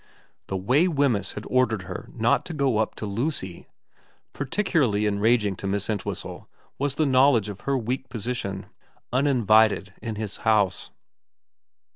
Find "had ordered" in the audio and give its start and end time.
1.33-1.83